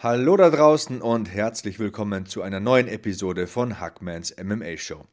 [0.00, 5.04] Hallo da draußen und herzlich willkommen zu einer neuen Episode von Hackmans MMA Show.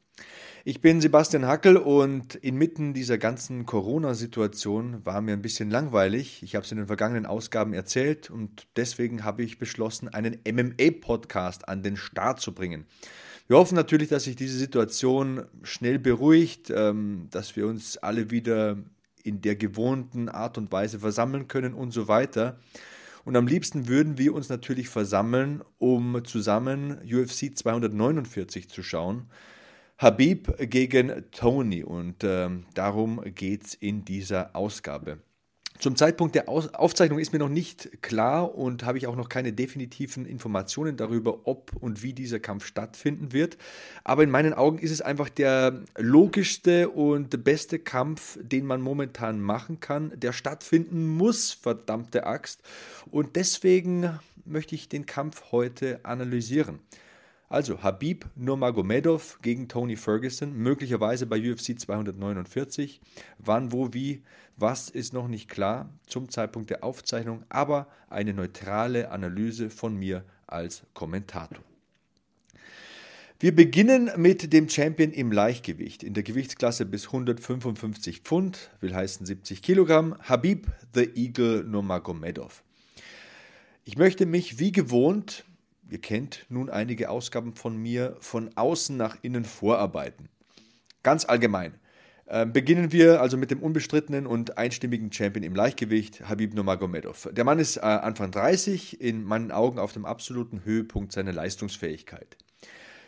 [0.63, 6.44] Ich bin Sebastian Hackel und inmitten dieser ganzen Corona-Situation war mir ein bisschen langweilig.
[6.44, 11.67] Ich habe es in den vergangenen Ausgaben erzählt und deswegen habe ich beschlossen, einen MMA-Podcast
[11.67, 12.86] an den Start zu bringen.
[13.47, 18.77] Wir hoffen natürlich, dass sich diese Situation schnell beruhigt, ähm, dass wir uns alle wieder
[19.23, 22.59] in der gewohnten Art und Weise versammeln können und so weiter.
[23.25, 29.30] Und am liebsten würden wir uns natürlich versammeln, um zusammen UFC 249 zu schauen.
[29.97, 35.19] Habib gegen Tony und äh, darum geht es in dieser Ausgabe.
[35.78, 39.52] Zum Zeitpunkt der Aufzeichnung ist mir noch nicht klar und habe ich auch noch keine
[39.52, 43.58] definitiven Informationen darüber, ob und wie dieser Kampf stattfinden wird.
[44.06, 49.42] Aber in meinen Augen ist es einfach der logischste und beste Kampf, den man momentan
[49.42, 52.62] machen kann, der stattfinden muss, verdammte Axt.
[53.12, 56.80] Und deswegen möchte ich den Kampf heute analysieren.
[57.48, 63.02] Also Habib Nurmagomedov gegen Tony Ferguson, möglicherweise bei UFC 249.
[63.38, 64.23] Wann, wo, wie,
[64.58, 70.23] was ist noch nicht klar zum Zeitpunkt der Aufzeichnung, aber eine neutrale Analyse von mir
[70.47, 71.64] als Kommentator.
[73.39, 79.25] Wir beginnen mit dem Champion im Leichtgewicht in der Gewichtsklasse bis 155 Pfund, will heißen
[79.25, 82.64] 70 Kilogramm, Habib the Eagle Nurmagomedov.
[83.84, 85.44] Ich möchte mich wie gewohnt
[85.90, 90.30] ihr kennt nun einige Ausgaben von mir, von außen nach innen vorarbeiten.
[91.03, 91.75] Ganz allgemein.
[92.28, 97.30] Äh, beginnen wir also mit dem unbestrittenen und einstimmigen Champion im Leichtgewicht, Habib Nurmagomedov.
[97.31, 102.38] Der Mann ist äh, Anfang 30, in meinen Augen auf dem absoluten Höhepunkt seiner Leistungsfähigkeit.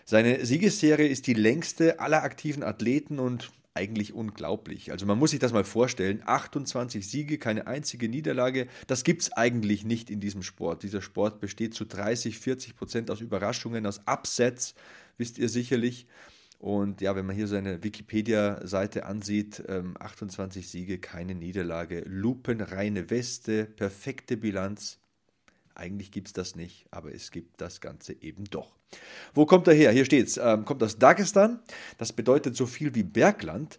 [0.05, 4.91] Seine Siegesserie ist die längste aller aktiven Athleten und eigentlich unglaublich.
[4.91, 6.21] Also man muss sich das mal vorstellen.
[6.25, 8.67] 28 Siege, keine einzige Niederlage.
[8.87, 10.83] Das gibt es eigentlich nicht in diesem Sport.
[10.83, 14.75] Dieser Sport besteht zu 30, 40 Prozent aus Überraschungen, aus Upsets,
[15.17, 16.07] wisst ihr sicherlich.
[16.59, 23.65] Und ja, wenn man hier seine Wikipedia-Seite ansieht, 28 ähm, Siege, keine Niederlage, lupenreine Weste,
[23.65, 24.99] perfekte Bilanz.
[25.75, 28.75] Eigentlich gibt es das nicht, aber es gibt das Ganze eben doch.
[29.35, 29.91] Wo kommt er her?
[29.91, 30.37] Hier steht es.
[30.37, 31.59] Ähm, kommt aus Dagestan.
[31.99, 33.77] Das bedeutet so viel wie Bergland.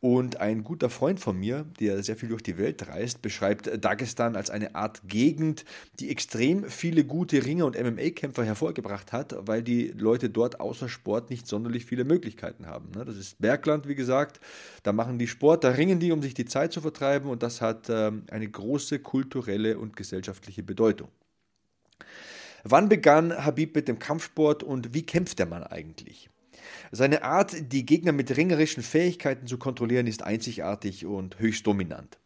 [0.00, 4.36] Und ein guter Freund von mir, der sehr viel durch die Welt reist, beschreibt Dagestan
[4.36, 5.64] als eine Art Gegend,
[5.98, 11.30] die extrem viele gute Ringer und MMA-Kämpfer hervorgebracht hat, weil die Leute dort außer Sport
[11.30, 12.90] nicht sonderlich viele Möglichkeiten haben.
[12.94, 13.06] Ne?
[13.06, 14.38] Das ist Bergland, wie gesagt.
[14.82, 17.30] Da machen die Sport, da ringen die, um sich die Zeit zu vertreiben.
[17.30, 21.08] Und das hat ähm, eine große kulturelle und gesellschaftliche Bedeutung.
[22.64, 26.28] Wann begann Habib mit dem Kampfsport und wie kämpft der Mann eigentlich?
[26.92, 32.18] Seine Art, die Gegner mit ringerischen Fähigkeiten zu kontrollieren, ist einzigartig und höchst dominant.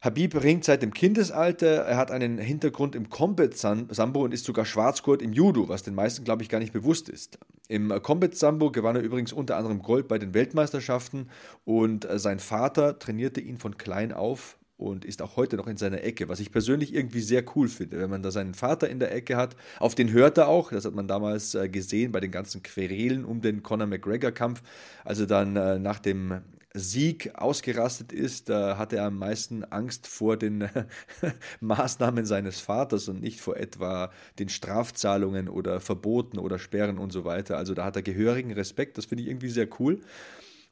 [0.00, 4.64] Habib ringt seit dem Kindesalter, er hat einen Hintergrund im Combat Sambo und ist sogar
[4.64, 7.38] Schwarzgurt im Judo, was den meisten, glaube ich, gar nicht bewusst ist.
[7.66, 11.30] Im Combat Sambo gewann er übrigens unter anderem Gold bei den Weltmeisterschaften
[11.64, 16.02] und sein Vater trainierte ihn von klein auf und ist auch heute noch in seiner
[16.02, 19.12] Ecke, was ich persönlich irgendwie sehr cool finde, wenn man da seinen Vater in der
[19.12, 19.56] Ecke hat.
[19.80, 23.24] Auf den hört er auch, das hat man damals äh, gesehen bei den ganzen Querelen
[23.24, 24.62] um den Conor McGregor-Kampf.
[25.04, 26.42] Also dann äh, nach dem
[26.74, 30.68] Sieg ausgerastet ist, äh, hatte er am meisten Angst vor den
[31.60, 37.24] Maßnahmen seines Vaters und nicht vor etwa den Strafzahlungen oder Verboten oder Sperren und so
[37.24, 37.56] weiter.
[37.56, 40.00] Also da hat er gehörigen Respekt, das finde ich irgendwie sehr cool.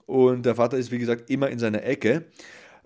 [0.06, 2.26] Und der Vater ist, wie gesagt, immer in seiner Ecke.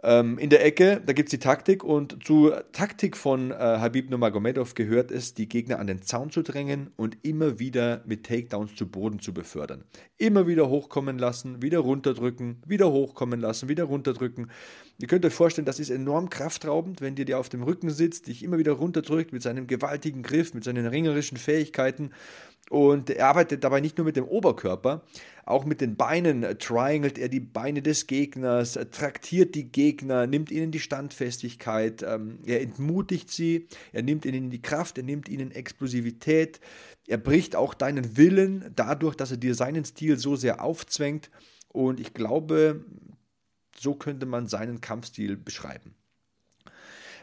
[0.02, 4.08] Ähm, in der Ecke, da gibt es die Taktik und zur Taktik von äh, Habib
[4.08, 8.74] Nurmagomedov gehört es, die Gegner an den Zaun zu drängen und immer wieder mit Takedowns
[8.76, 9.84] zu Boden zu befördern.
[10.16, 14.50] Immer wieder hochkommen lassen, wieder runterdrücken, wieder hochkommen lassen, wieder runterdrücken.
[14.98, 18.26] Ihr könnt euch vorstellen, das ist enorm kraftraubend, wenn dir der auf dem Rücken sitzt,
[18.26, 22.10] dich immer wieder runterdrückt mit seinem gewaltigen Griff, mit seinen ringerischen Fähigkeiten
[22.70, 25.02] und er arbeitet dabei nicht nur mit dem Oberkörper,
[25.44, 30.70] auch mit den Beinen triangelt er die Beine des Gegners, traktiert die Gegner, nimmt ihnen
[30.70, 36.60] die Standfestigkeit, ähm, er entmutigt sie, er nimmt ihnen die Kraft, er nimmt ihnen Explosivität,
[37.08, 41.28] er bricht auch deinen Willen dadurch, dass er dir seinen Stil so sehr aufzwängt.
[41.66, 42.84] Und ich glaube,
[43.76, 45.96] so könnte man seinen Kampfstil beschreiben.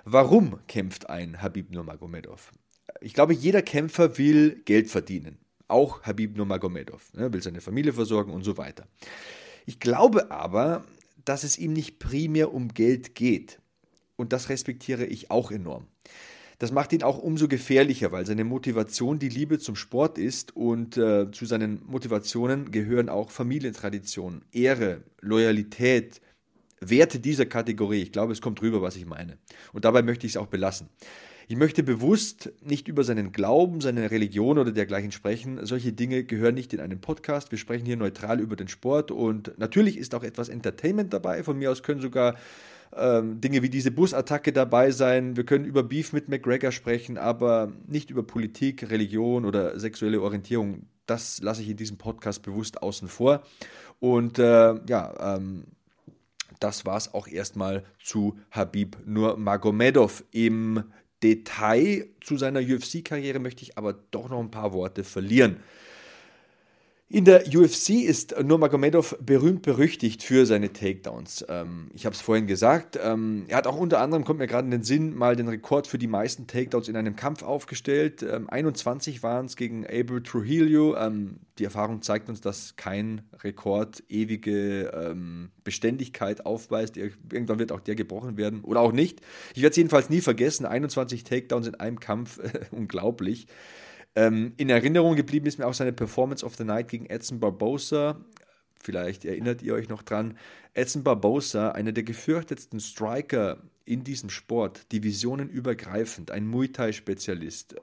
[0.04, 2.52] Warum kämpft ein Habib Nurmagomedov?
[3.02, 5.38] Ich glaube, jeder Kämpfer will Geld verdienen.
[5.68, 7.14] Auch Habib Nurmagomedov.
[7.14, 8.88] Ne, will seine Familie versorgen und so weiter.
[9.66, 10.86] Ich glaube aber,
[11.26, 13.60] dass es ihm nicht primär um Geld geht.
[14.16, 15.88] Und das respektiere ich auch enorm.
[16.60, 20.98] Das macht ihn auch umso gefährlicher, weil seine Motivation die Liebe zum Sport ist und
[20.98, 26.20] äh, zu seinen Motivationen gehören auch Familientradition, Ehre, Loyalität,
[26.80, 28.02] Werte dieser Kategorie.
[28.02, 29.38] Ich glaube, es kommt rüber, was ich meine.
[29.72, 30.90] Und dabei möchte ich es auch belassen.
[31.50, 35.66] Ich möchte bewusst nicht über seinen Glauben, seine Religion oder dergleichen sprechen.
[35.66, 37.52] Solche Dinge gehören nicht in einen Podcast.
[37.52, 41.44] Wir sprechen hier neutral über den Sport und natürlich ist auch etwas Entertainment dabei.
[41.44, 42.36] Von mir aus können sogar
[42.94, 45.38] ähm, Dinge wie diese Busattacke dabei sein.
[45.38, 50.88] Wir können über Beef mit McGregor sprechen, aber nicht über Politik, Religion oder sexuelle Orientierung.
[51.06, 53.42] Das lasse ich in diesem Podcast bewusst außen vor.
[54.02, 55.64] Und äh, ja, ähm,
[56.60, 60.26] das war es auch erstmal zu Habib Nurmagomedov.
[60.32, 60.84] Im
[61.24, 65.58] Detail zu seiner UFC-Karriere möchte ich aber doch noch ein paar Worte verlieren.
[67.10, 71.46] In der UFC ist Nurmagomedov berühmt berüchtigt für seine Takedowns.
[71.48, 73.00] Ähm, ich habe es vorhin gesagt.
[73.02, 75.88] Ähm, er hat auch unter anderem, kommt mir gerade in den Sinn, mal den Rekord
[75.88, 78.24] für die meisten Takedowns in einem Kampf aufgestellt.
[78.24, 80.98] Ähm, 21 waren es gegen Abel Trujillo.
[80.98, 86.98] Ähm, die Erfahrung zeigt uns, dass kein Rekord ewige ähm, Beständigkeit aufweist.
[86.98, 89.22] Irgendwann wird auch der gebrochen werden oder auch nicht.
[89.56, 90.66] Ich werde es jedenfalls nie vergessen.
[90.66, 93.48] 21 Takedowns in einem Kampf, unglaublich.
[94.18, 98.20] Ähm, in Erinnerung geblieben ist mir auch seine Performance of the Night gegen Edson Barbosa.
[98.82, 100.40] Vielleicht erinnert ihr euch noch dran.
[100.74, 107.74] Edson Barbosa, einer der gefürchtetsten Striker in diesem Sport, divisionenübergreifend, ein Muay Thai-Spezialist.
[107.74, 107.80] Äh,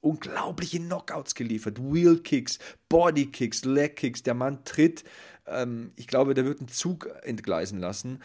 [0.00, 2.58] unglaubliche Knockouts geliefert, Wheel Kicks,
[2.88, 4.22] Body Kicks, Leg Kicks.
[4.22, 5.04] Der Mann tritt,
[5.46, 8.20] ähm, ich glaube, der wird einen Zug entgleisen lassen.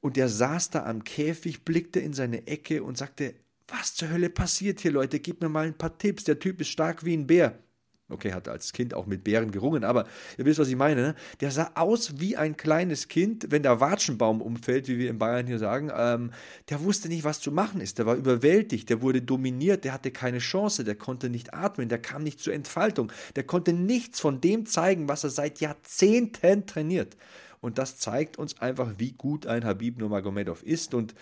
[0.00, 3.34] Und der saß da am Käfig, blickte in seine Ecke und sagte,
[3.68, 5.20] was zur Hölle passiert hier, Leute?
[5.20, 6.24] Gebt mir mal ein paar Tipps.
[6.24, 7.58] Der Typ ist stark wie ein Bär.
[8.10, 10.06] Okay, hat als Kind auch mit Bären gerungen, aber
[10.36, 11.00] ihr wisst, was ich meine.
[11.00, 11.14] Ne?
[11.40, 15.46] Der sah aus wie ein kleines Kind, wenn der Watschenbaum umfällt, wie wir in Bayern
[15.46, 15.90] hier sagen.
[15.96, 16.30] Ähm,
[16.68, 17.98] der wusste nicht, was zu machen ist.
[17.98, 21.98] Der war überwältigt, der wurde dominiert, der hatte keine Chance, der konnte nicht atmen, der
[21.98, 27.16] kam nicht zur Entfaltung, der konnte nichts von dem zeigen, was er seit Jahrzehnten trainiert.
[27.62, 30.92] Und das zeigt uns einfach, wie gut ein Habib Nurmagomedov ist.
[30.92, 31.14] Und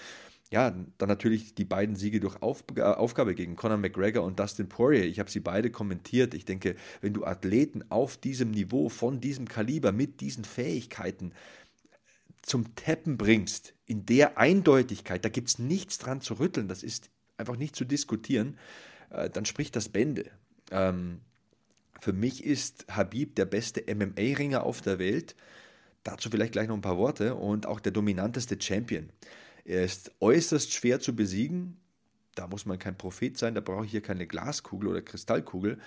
[0.52, 5.06] ja, dann natürlich die beiden Siege durch äh, Aufgabe gegen Conor McGregor und Dustin Poirier.
[5.06, 6.34] Ich habe sie beide kommentiert.
[6.34, 11.32] Ich denke, wenn du Athleten auf diesem Niveau, von diesem Kaliber, mit diesen Fähigkeiten
[12.42, 17.08] zum Tappen bringst, in der Eindeutigkeit, da gibt es nichts dran zu rütteln, das ist
[17.38, 18.58] einfach nicht zu diskutieren,
[19.08, 20.26] äh, dann spricht das Bände.
[20.70, 21.22] Ähm,
[21.98, 25.34] für mich ist Habib der beste MMA-Ringer auf der Welt.
[26.04, 29.08] Dazu vielleicht gleich noch ein paar Worte und auch der dominanteste Champion.
[29.64, 31.76] Er ist äußerst schwer zu besiegen.
[32.34, 35.78] Da muss man kein Prophet sein, da brauche ich hier keine Glaskugel oder Kristallkugel.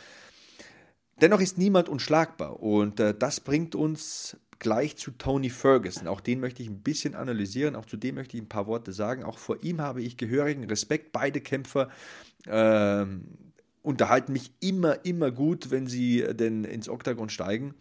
[1.21, 6.07] Dennoch ist niemand unschlagbar und äh, das bringt uns gleich zu Tony Ferguson.
[6.07, 8.91] Auch den möchte ich ein bisschen analysieren, auch zu dem möchte ich ein paar Worte
[8.93, 9.23] sagen.
[9.23, 11.11] Auch vor ihm habe ich gehörigen Respekt.
[11.11, 11.89] Beide Kämpfer
[12.45, 13.05] äh,
[13.81, 17.75] unterhalten mich immer, immer gut, wenn sie denn ins Oktagon steigen.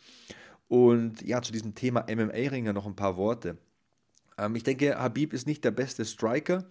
[0.69, 3.59] Und ja, zu diesem Thema MMA-Ringer noch ein paar Worte.
[4.39, 6.65] Ähm, ich denke, Habib ist nicht der beste Striker.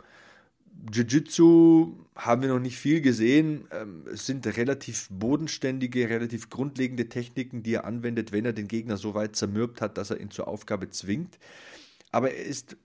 [0.92, 3.68] Jiu-Jitsu haben wir noch nicht viel gesehen.
[3.71, 8.97] Ähm, es sind relativ bodenständige, relativ grundlegende Techniken, die er anwendet, wenn er den Gegner
[8.97, 11.38] so weit zermürbt hat, dass er ihn zur Aufgabe zwingt.
[12.11, 12.78] Aber er ist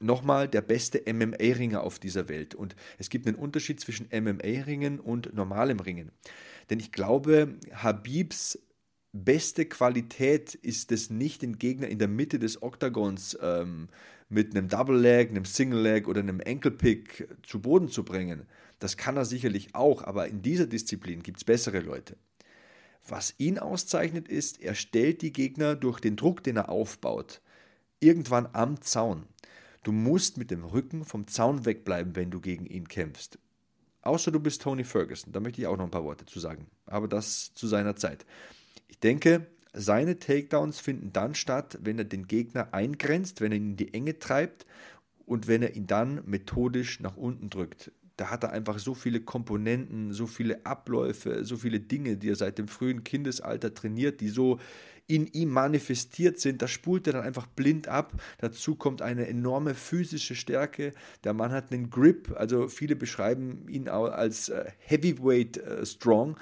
[0.00, 2.54] nochmal der beste MMA-Ringer auf dieser Welt.
[2.54, 6.10] Und es gibt einen Unterschied zwischen MMA-Ringen und normalem Ringen.
[6.70, 8.58] Denn ich glaube, Habibs
[9.12, 13.88] beste Qualität ist es nicht, den Gegner in der Mitte des Oktagons ähm,
[14.28, 18.46] mit einem Double Leg, einem Single Leg oder einem Ankle Pick zu Boden zu bringen.
[18.78, 22.16] Das kann er sicherlich auch, aber in dieser Disziplin gibt es bessere Leute.
[23.06, 27.40] Was ihn auszeichnet ist, er stellt die Gegner durch den Druck, den er aufbaut,
[28.00, 29.24] irgendwann am Zaun.
[29.82, 33.38] Du musst mit dem Rücken vom Zaun wegbleiben, wenn du gegen ihn kämpfst.
[34.02, 36.66] Außer du bist Tony Ferguson, da möchte ich auch noch ein paar Worte zu sagen,
[36.86, 38.24] aber das zu seiner Zeit.
[38.92, 43.70] Ich denke, seine Takedowns finden dann statt, wenn er den Gegner eingrenzt, wenn er ihn
[43.70, 44.66] in die Enge treibt
[45.24, 47.90] und wenn er ihn dann methodisch nach unten drückt.
[48.18, 52.36] Da hat er einfach so viele Komponenten, so viele Abläufe, so viele Dinge, die er
[52.36, 54.60] seit dem frühen Kindesalter trainiert, die so
[55.06, 56.60] in ihm manifestiert sind.
[56.60, 58.12] Das spult er dann einfach blind ab.
[58.40, 60.92] Dazu kommt eine enorme physische Stärke.
[61.24, 66.36] Der Mann hat einen Grip, also viele beschreiben ihn als äh, Heavyweight äh, Strong.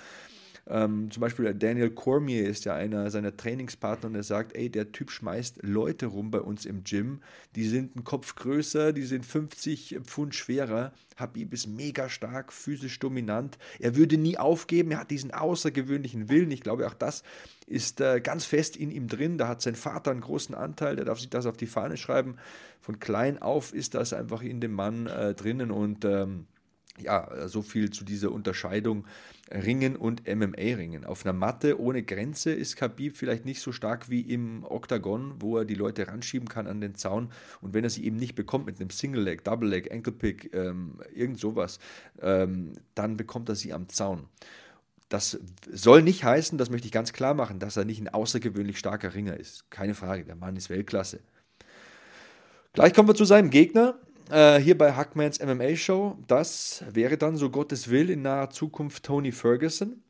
[0.71, 4.93] Ähm, zum Beispiel Daniel Cormier ist ja einer seiner Trainingspartner und er sagt, ey, der
[4.93, 7.21] Typ schmeißt Leute rum bei uns im Gym,
[7.57, 10.93] die sind einen Kopf größer, die sind 50 Pfund schwerer.
[11.17, 13.59] Habib ist mega stark, physisch dominant.
[13.81, 16.53] Er würde nie aufgeben, er hat diesen außergewöhnlichen Willen.
[16.53, 17.25] Ich glaube, auch das
[17.67, 19.39] ist äh, ganz fest in ihm drin.
[19.39, 22.37] Da hat sein Vater einen großen Anteil, der darf sich das auf die Fahne schreiben.
[22.81, 26.47] Von klein auf ist das einfach in dem Mann äh, drinnen und ähm,
[27.03, 29.05] ja, so viel zu dieser Unterscheidung
[29.51, 31.05] Ringen und MMA-Ringen.
[31.05, 35.59] Auf einer Matte ohne Grenze ist Khabib vielleicht nicht so stark wie im Oktagon, wo
[35.59, 37.33] er die Leute ranschieben kann an den Zaun.
[37.61, 41.81] Und wenn er sie eben nicht bekommt mit einem Single-Leg, Double-Leg, Ankle-Pick, ähm, irgend sowas,
[42.23, 44.29] ähm, dann bekommt er sie am Zaun.
[45.09, 45.41] Das
[45.73, 49.15] soll nicht heißen, das möchte ich ganz klar machen, dass er nicht ein außergewöhnlich starker
[49.15, 49.69] Ringer ist.
[49.69, 51.19] Keine Frage, der Mann ist Weltklasse.
[52.73, 53.99] Gleich kommen wir zu seinem Gegner
[54.31, 56.17] äh, hier bei Hackmans MMA Show.
[56.27, 60.03] Das wäre dann, so Gottes Will, in naher Zukunft Tony Ferguson.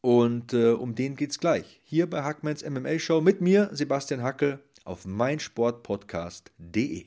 [0.00, 1.80] Und äh, um den geht's gleich.
[1.84, 7.06] Hier bei Hackmans MMA Show mit mir, Sebastian Hackel, auf meinsportpodcast.de.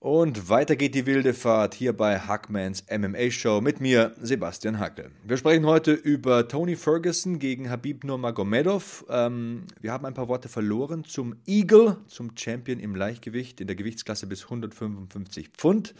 [0.00, 5.10] Und weiter geht die wilde Fahrt hier bei Hackmans MMA Show mit mir, Sebastian Hackel.
[5.24, 9.06] Wir sprechen heute über Tony Ferguson gegen Habib Nurmagomedov.
[9.08, 13.74] Ähm, wir haben ein paar Worte verloren zum Eagle, zum Champion im Leichtgewicht in der
[13.74, 15.96] Gewichtsklasse bis 155 Pfund.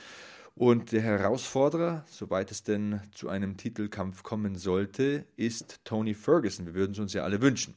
[0.55, 6.67] Und der Herausforderer, soweit es denn zu einem Titelkampf kommen sollte, ist Tony Ferguson.
[6.67, 7.75] Wir würden es uns ja alle wünschen.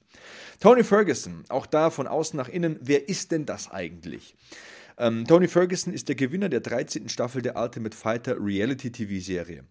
[0.60, 4.36] Tony Ferguson, auch da von außen nach innen, wer ist denn das eigentlich?
[5.02, 7.10] Ähm, Tony Ferguson ist der Gewinner der 13.
[7.10, 9.64] Staffel der Ultimate Fighter Reality TV-Serie.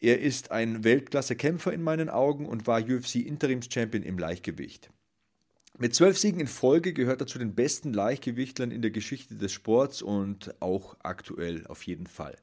[0.00, 4.90] Er ist ein Weltklasse-Kämpfer in meinen Augen und war UFC-Interims-Champion im Leichtgewicht.
[5.78, 9.50] Mit zwölf Siegen in Folge gehört er zu den besten Leichtgewichtlern in der Geschichte des
[9.50, 12.36] Sports und auch aktuell auf jeden Fall.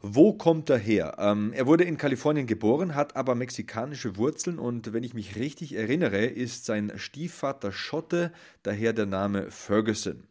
[0.00, 1.16] Wo kommt er her?
[1.18, 5.74] Ähm, er wurde in Kalifornien geboren, hat aber mexikanische Wurzeln und wenn ich mich richtig
[5.74, 10.29] erinnere, ist sein Stiefvater Schotte, daher der Name Ferguson.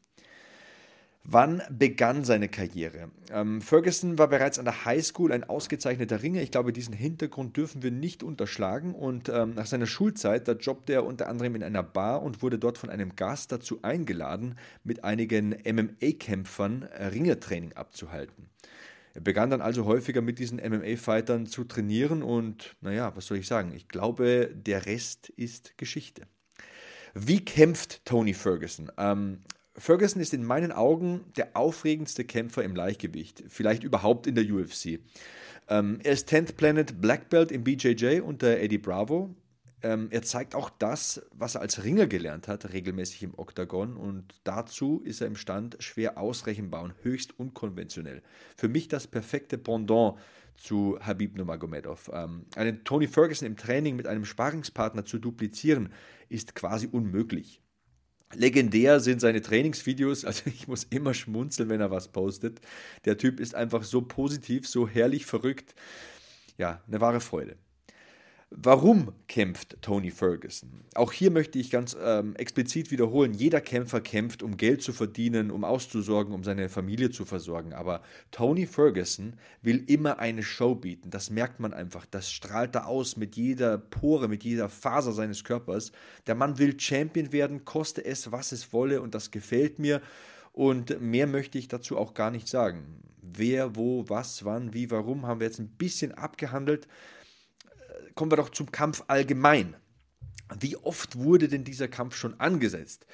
[1.32, 3.12] Wann begann seine Karriere?
[3.32, 6.42] Ähm, Ferguson war bereits an der Highschool ein ausgezeichneter Ringer.
[6.42, 8.96] Ich glaube, diesen Hintergrund dürfen wir nicht unterschlagen.
[8.96, 12.58] Und ähm, nach seiner Schulzeit, da jobbte er unter anderem in einer Bar und wurde
[12.58, 18.50] dort von einem Gast dazu eingeladen, mit einigen MMA-Kämpfern äh, Ringertraining abzuhalten.
[19.14, 23.46] Er begann dann also häufiger mit diesen MMA-Fightern zu trainieren und, naja, was soll ich
[23.46, 23.72] sagen?
[23.76, 26.24] Ich glaube, der Rest ist Geschichte.
[27.14, 28.92] Wie kämpft Tony Ferguson?
[28.98, 29.44] Ähm,
[29.80, 35.00] Ferguson ist in meinen Augen der aufregendste Kämpfer im Leichtgewicht, vielleicht überhaupt in der UFC.
[35.70, 39.34] Ähm, er ist 10th Planet Black Belt im BJJ unter Eddie Bravo.
[39.82, 44.42] Ähm, er zeigt auch das, was er als Ringer gelernt hat, regelmäßig im Oktagon und
[44.44, 48.22] dazu ist er imstand, schwer ausrechenbar und höchst unkonventionell.
[48.58, 50.18] Für mich das perfekte Pendant
[50.58, 52.12] zu Habib Nurmagomedov.
[52.14, 55.94] Ähm, einen Tony Ferguson im Training mit einem Sparingspartner zu duplizieren,
[56.28, 57.62] ist quasi unmöglich.
[58.36, 62.62] Legendär sind seine Trainingsvideos, also ich muss immer schmunzeln, wenn er was postet.
[63.06, 65.74] Der Typ ist einfach so positiv, so herrlich verrückt.
[66.58, 67.58] Ja, eine wahre Freude.
[68.52, 70.84] Warum kämpft Tony Ferguson?
[70.96, 75.52] Auch hier möchte ich ganz ähm, explizit wiederholen, jeder Kämpfer kämpft, um Geld zu verdienen,
[75.52, 77.74] um auszusorgen, um seine Familie zu versorgen.
[77.74, 78.02] Aber
[78.32, 81.12] Tony Ferguson will immer eine Show bieten.
[81.12, 82.08] Das merkt man einfach.
[82.08, 85.92] Das strahlt er aus mit jeder Pore, mit jeder Faser seines Körpers.
[86.26, 90.02] Der Mann will Champion werden, koste es, was es wolle, und das gefällt mir.
[90.54, 93.04] Und mehr möchte ich dazu auch gar nicht sagen.
[93.22, 96.88] Wer, wo, was, wann, wie, warum haben wir jetzt ein bisschen abgehandelt
[98.16, 99.76] kommen wir doch zum Kampf allgemein.
[100.60, 103.06] Wie oft wurde denn dieser Kampf schon angesetzt?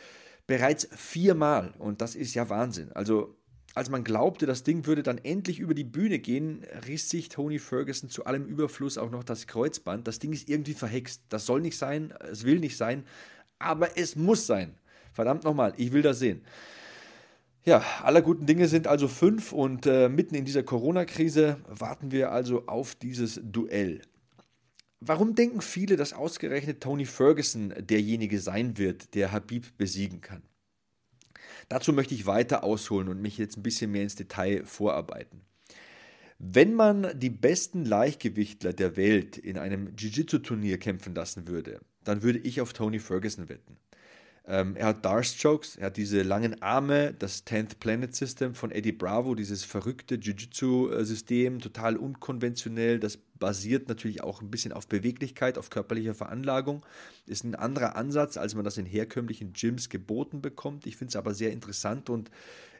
[0.47, 2.91] Bereits viermal und das ist ja Wahnsinn.
[2.93, 3.35] Also
[3.75, 7.59] als man glaubte, das Ding würde dann endlich über die Bühne gehen, riss sich Tony
[7.59, 10.07] Ferguson zu allem Überfluss auch noch das Kreuzband.
[10.07, 11.23] Das Ding ist irgendwie verhext.
[11.27, 13.03] Das soll nicht sein, es will nicht sein,
[13.59, 14.77] aber es muss sein.
[15.13, 16.41] Verdammt nochmal, ich will das sehen.
[17.65, 22.31] Ja, aller guten Dinge sind also fünf und äh, mitten in dieser Corona-Krise warten wir
[22.31, 24.01] also auf dieses Duell.
[25.07, 30.41] Warum denken viele, dass ausgerechnet Tony Ferguson derjenige sein wird, der Habib besiegen kann?
[31.69, 35.41] Dazu möchte ich weiter ausholen und mich jetzt ein bisschen mehr ins Detail vorarbeiten.
[36.39, 42.39] Wenn man die besten Leichtgewichtler der Welt in einem Jiu-Jitsu-Turnier kämpfen lassen würde, dann würde
[42.39, 43.77] ich auf Tony Ferguson wetten.
[44.47, 48.91] Ähm, er hat Darce-Chokes, er hat diese langen Arme, das 10th Planet System von Eddie
[48.91, 52.99] Bravo, dieses verrückte Jiu-Jitsu-System, total unkonventionell.
[52.99, 56.85] Das basiert natürlich auch ein bisschen auf Beweglichkeit, auf körperlicher Veranlagung.
[57.25, 60.85] Ist ein anderer Ansatz, als man das in herkömmlichen Gyms geboten bekommt.
[60.85, 62.29] Ich finde es aber sehr interessant und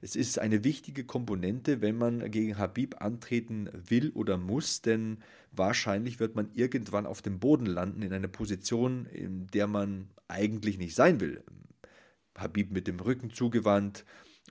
[0.03, 5.17] es ist eine wichtige Komponente, wenn man gegen Habib antreten will oder muss, denn
[5.51, 10.77] wahrscheinlich wird man irgendwann auf dem Boden landen, in einer Position, in der man eigentlich
[10.77, 11.43] nicht sein will.
[12.37, 14.05] Habib mit dem Rücken zugewandt,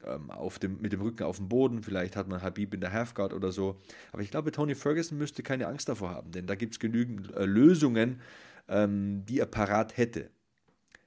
[0.07, 2.93] ähm, auf dem, mit dem Rücken auf dem Boden, vielleicht hat man Habib in der
[2.93, 3.81] Halfguard oder so.
[4.13, 7.33] Aber ich glaube, Tony Ferguson müsste keine Angst davor haben, denn da gibt es genügend
[7.35, 8.21] äh, Lösungen,
[8.69, 10.31] ähm, die er parat hätte.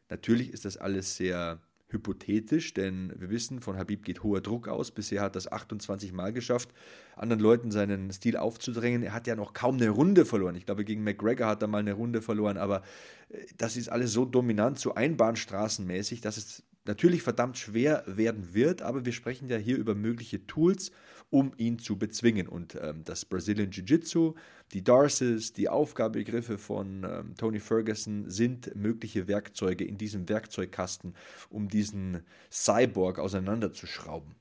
[0.10, 1.60] Natürlich ist das alles sehr
[1.90, 4.92] hypothetisch, denn wir wissen, von Habib geht hoher Druck aus.
[4.92, 6.70] Bisher hat es 28 Mal geschafft,
[7.16, 9.04] anderen Leuten seinen Stil aufzudrängen.
[9.04, 10.56] Er hat ja noch kaum eine Runde verloren.
[10.56, 12.84] Ich glaube, gegen McGregor hat er mal eine Runde verloren, aber
[13.30, 18.82] äh, das ist alles so dominant, so einbahnstraßenmäßig, dass es natürlich verdammt schwer werden wird,
[18.82, 20.92] aber wir sprechen ja hier über mögliche Tools,
[21.30, 22.48] um ihn zu bezwingen.
[22.48, 24.34] Und ähm, das Brazilian Jiu-Jitsu,
[24.74, 31.16] die Darces, die Aufgabegriffe von ähm, Tony Ferguson sind mögliche Werkzeuge in diesem Werkzeugkasten,
[31.50, 34.36] um diesen Cyborg auseinanderzuschrauben.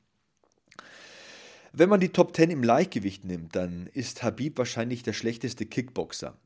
[1.72, 6.38] Wenn man die Top 10 im Leichtgewicht nimmt, dann ist Habib wahrscheinlich der schlechteste Kickboxer.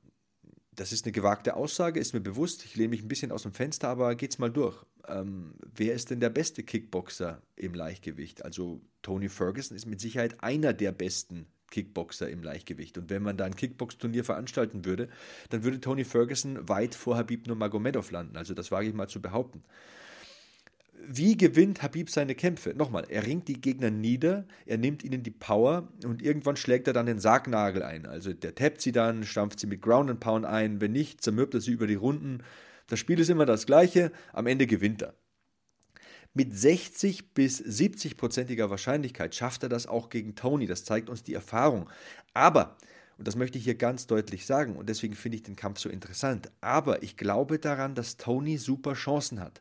[0.81, 2.65] Das ist eine gewagte Aussage, ist mir bewusst.
[2.65, 4.83] Ich lehne mich ein bisschen aus dem Fenster, aber geht's mal durch.
[5.09, 8.47] Ähm, wer ist denn der beste Kickboxer im Leichtgewicht?
[8.47, 12.97] Also Tony Ferguson ist mit Sicherheit einer der besten Kickboxer im Leichtgewicht.
[12.97, 15.11] Und wenn man da ein Kickbox-Turnier veranstalten würde,
[15.51, 18.39] dann würde Tony Ferguson weit vor Habib Nurmagomedov landen.
[18.39, 19.63] Also das wage ich mal zu behaupten.
[21.07, 22.75] Wie gewinnt Habib seine Kämpfe?
[22.75, 26.93] Nochmal, er ringt die Gegner nieder, er nimmt ihnen die Power und irgendwann schlägt er
[26.93, 28.07] dann den Sargnagel ein.
[28.07, 31.55] Also der tappt sie dann, stampft sie mit Ground and Pound ein, wenn nicht, zermürbt
[31.55, 32.43] er sie über die Runden.
[32.87, 35.15] Das Spiel ist immer das gleiche, am Ende gewinnt er.
[36.33, 40.67] Mit 60 bis 70-prozentiger Wahrscheinlichkeit schafft er das auch gegen Tony.
[40.67, 41.89] Das zeigt uns die Erfahrung.
[42.35, 42.77] Aber,
[43.19, 45.89] und das möchte ich hier ganz deutlich sagen, und deswegen finde ich den Kampf so
[45.89, 49.61] interessant, aber ich glaube daran, dass Tony super Chancen hat.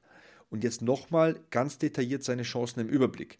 [0.50, 3.40] Und jetzt nochmal ganz detailliert seine Chancen im Überblick.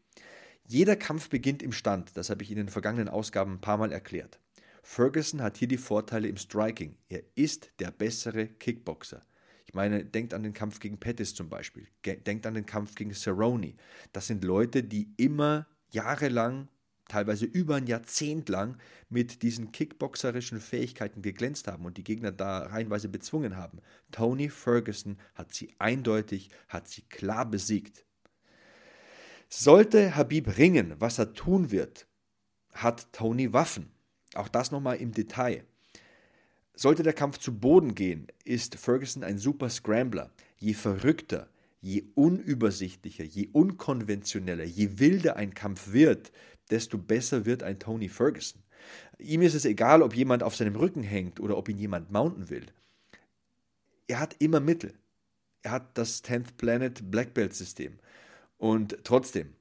[0.66, 3.92] Jeder Kampf beginnt im Stand, das habe ich in den vergangenen Ausgaben ein paar Mal
[3.92, 4.40] erklärt.
[4.84, 6.96] Ferguson hat hier die Vorteile im Striking.
[7.10, 9.22] Er ist der bessere Kickboxer.
[9.66, 11.88] Ich meine, denkt an den Kampf gegen Pettis zum Beispiel.
[12.04, 13.76] Denkt an den Kampf gegen Cerrone.
[14.14, 16.70] Das sind Leute, die immer jahrelang,
[17.10, 18.78] teilweise über ein Jahrzehnt lang
[19.10, 23.80] mit diesen kickboxerischen Fähigkeiten geglänzt haben und die Gegner da reihenweise bezwungen haben.
[24.12, 28.06] Tony Ferguson hat sie eindeutig, hat sie klar besiegt.
[29.50, 32.08] Sollte Habib ringen, was er tun wird,
[32.72, 33.92] hat Tony Waffen.
[34.36, 35.66] Auch das nochmal im Detail.
[36.74, 40.32] Sollte der Kampf zu Boden gehen, ist Ferguson ein super Scrambler.
[40.58, 41.50] Je verrückter,
[41.82, 46.32] je unübersichtlicher, je unkonventioneller, je wilder ein Kampf wird,
[46.70, 48.62] desto besser wird ein Tony Ferguson.
[49.18, 52.50] Ihm ist es egal, ob jemand auf seinem Rücken hängt oder ob ihn jemand mounten
[52.50, 52.66] will.
[54.08, 54.94] Er hat immer Mittel.
[55.62, 58.00] Er hat das 10th Planet Black Belt System.
[58.58, 59.54] Und trotzdem,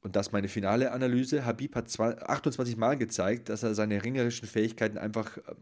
[0.00, 4.98] und das meine finale Analyse, Habib hat 28 Mal gezeigt, dass er seine ringerischen Fähigkeiten
[4.98, 5.56] einfach ähm,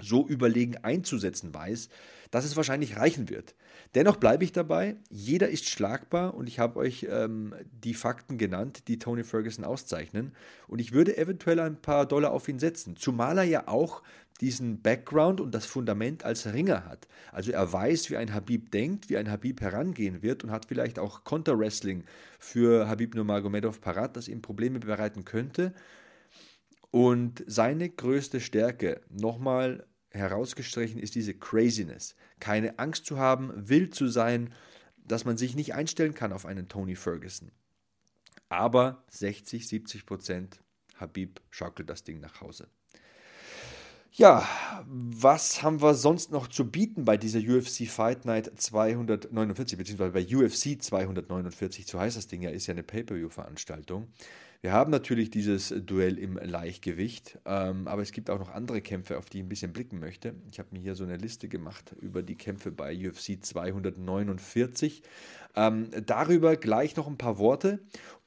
[0.00, 1.88] so überlegen einzusetzen weiß,
[2.32, 3.54] dass es wahrscheinlich reichen wird.
[3.94, 8.88] Dennoch bleibe ich dabei, jeder ist schlagbar und ich habe euch ähm, die Fakten genannt,
[8.88, 10.32] die Tony Ferguson auszeichnen
[10.66, 14.02] und ich würde eventuell ein paar Dollar auf ihn setzen, zumal er ja auch
[14.40, 17.06] diesen Background und das Fundament als Ringer hat.
[17.32, 20.98] Also er weiß, wie ein Habib denkt, wie ein Habib herangehen wird und hat vielleicht
[20.98, 22.04] auch Counter-Wrestling
[22.38, 25.74] für Habib Nurmagomedov parat, das ihm Probleme bereiten könnte.
[26.90, 32.14] Und seine größte Stärke, nochmal herausgestrichen, ist diese Craziness.
[32.40, 34.52] Keine Angst zu haben, wild zu sein,
[35.04, 37.50] dass man sich nicht einstellen kann auf einen Tony Ferguson.
[38.48, 40.60] Aber 60, 70 Prozent
[40.96, 42.68] Habib schaukelt das Ding nach Hause.
[44.14, 44.46] Ja,
[44.86, 50.26] was haben wir sonst noch zu bieten bei dieser UFC Fight Night 249, beziehungsweise bei
[50.26, 54.08] UFC 249, so heißt das Ding ja, ist ja eine Pay-Per-View-Veranstaltung.
[54.64, 59.18] Wir haben natürlich dieses Duell im Leichtgewicht, ähm, aber es gibt auch noch andere Kämpfe,
[59.18, 60.36] auf die ich ein bisschen blicken möchte.
[60.52, 65.02] Ich habe mir hier so eine Liste gemacht über die Kämpfe bei UFC 249.
[65.56, 67.80] Ähm, darüber gleich noch ein paar Worte.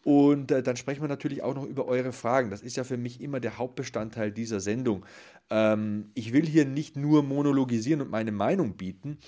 [0.04, 2.50] Und äh, dann sprechen wir natürlich auch noch über eure Fragen.
[2.50, 5.06] Das ist ja für mich immer der Hauptbestandteil dieser Sendung.
[5.50, 9.20] Ähm, ich will hier nicht nur monologisieren und meine Meinung bieten,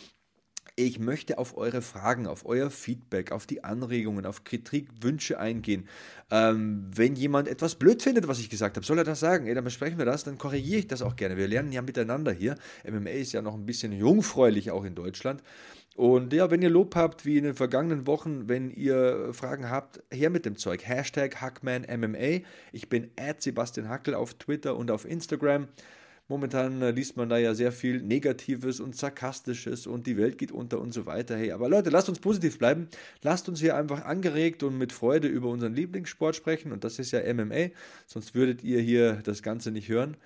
[0.79, 5.87] ich möchte auf eure Fragen, auf euer Feedback, auf die Anregungen, auf Kritik, Wünsche eingehen.
[6.29, 9.47] Ähm, wenn jemand etwas blöd findet, was ich gesagt habe, soll er das sagen?
[9.47, 11.35] Ey, dann besprechen wir das, dann korrigiere ich das auch gerne.
[11.35, 12.55] Wir lernen ja miteinander hier.
[12.87, 15.41] MMA ist ja noch ein bisschen jungfräulich auch in Deutschland.
[15.95, 20.03] Und ja, wenn ihr Lob habt, wie in den vergangenen Wochen, wenn ihr Fragen habt,
[20.11, 20.87] her mit dem Zeug.
[20.87, 22.41] Hashtag HackmanMMA.
[22.71, 25.69] Ich bin at Sebastian Hackel auf Twitter und auf Instagram.
[26.29, 30.51] Momentan äh, liest man da ja sehr viel Negatives und Sarkastisches und die Welt geht
[30.51, 31.37] unter und so weiter.
[31.37, 32.89] Hey, aber Leute, lasst uns positiv bleiben.
[33.21, 37.11] Lasst uns hier einfach angeregt und mit Freude über unseren Lieblingssport sprechen und das ist
[37.11, 37.69] ja MMA.
[38.05, 40.17] Sonst würdet ihr hier das Ganze nicht hören.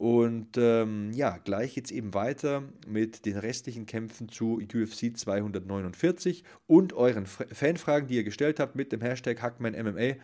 [0.00, 6.94] Und ähm, ja, gleich jetzt eben weiter mit den restlichen Kämpfen zu UFC 249 und
[6.94, 10.14] euren Fanfragen, die ihr gestellt habt mit dem Hashtag HackmanMMA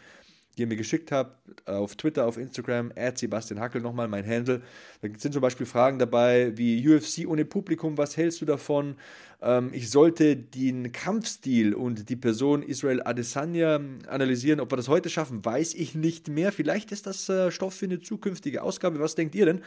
[0.56, 4.62] die ihr mir geschickt habt, auf Twitter, auf Instagram, Sebastian Hackel nochmal mein Handle.
[5.02, 8.96] Da sind zum Beispiel Fragen dabei wie UFC ohne Publikum, was hältst du davon?
[9.42, 14.60] Ähm, ich sollte den Kampfstil und die Person Israel Adesanya analysieren.
[14.60, 16.52] Ob wir das heute schaffen, weiß ich nicht mehr.
[16.52, 18.98] Vielleicht ist das äh, Stoff für eine zukünftige Ausgabe.
[18.98, 19.60] Was denkt ihr denn?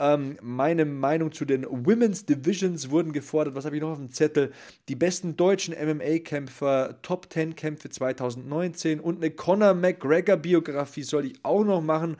[0.00, 3.56] Ähm, meine Meinung zu den Women's Divisions wurden gefordert.
[3.56, 4.52] Was habe ich noch auf dem Zettel?
[4.88, 11.64] Die besten deutschen MMA-Kämpfer, Top 10 Kämpfe 2019 und eine Conor McGregor-Biografie soll ich auch
[11.64, 12.16] noch machen.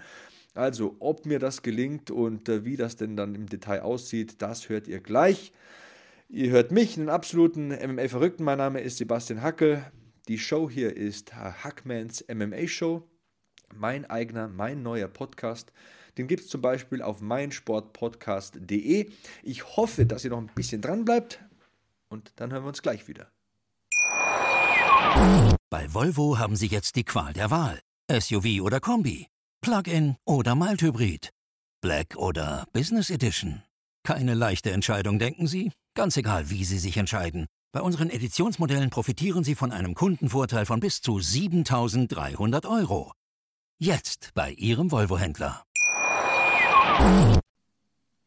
[0.54, 4.68] Also, ob mir das gelingt und äh, wie das denn dann im Detail aussieht, das
[4.68, 5.52] hört ihr gleich.
[6.28, 8.44] Ihr hört mich, einen absoluten MMA-Verrückten.
[8.44, 9.84] Mein Name ist Sebastian Hackel.
[10.26, 13.08] Die Show hier ist Hackmans MMA Show.
[13.74, 15.72] Mein eigener, mein neuer Podcast.
[16.18, 19.10] Den gibt es zum Beispiel auf meinsportpodcast.de.
[19.44, 21.40] Ich hoffe, dass ihr noch ein bisschen dran bleibt.
[22.08, 23.30] Und dann hören wir uns gleich wieder.
[25.70, 27.80] Bei Volvo haben Sie jetzt die Qual der Wahl.
[28.10, 29.28] SUV oder Kombi.
[29.60, 31.30] Plug-in oder Mild-Hybrid.
[31.80, 33.62] Black oder Business Edition.
[34.02, 35.70] Keine leichte Entscheidung, denken Sie?
[35.94, 37.46] Ganz egal, wie Sie sich entscheiden.
[37.72, 43.12] Bei unseren Editionsmodellen profitieren Sie von einem Kundenvorteil von bis zu 7300 Euro.
[43.80, 45.62] Jetzt bei Ihrem Volvo-Händler.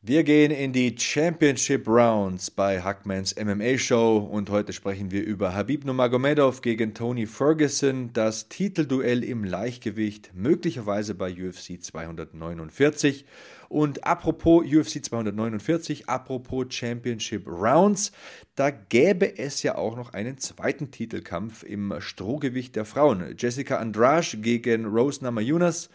[0.04, 5.54] Wir gehen in die Championship Rounds bei Hackmans MMA Show und heute sprechen wir über
[5.54, 13.26] Habib Nurmagomedov gegen Tony Ferguson, das Titelduell im Leichtgewicht, möglicherweise bei UFC 249.
[13.70, 18.12] Und apropos UFC 249, apropos Championship Rounds,
[18.56, 23.36] da gäbe es ja auch noch einen zweiten Titelkampf im Strohgewicht der Frauen.
[23.38, 25.92] Jessica Andrade gegen Rose Namajunas.